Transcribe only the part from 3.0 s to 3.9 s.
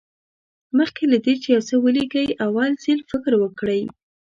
فکر وکړئ.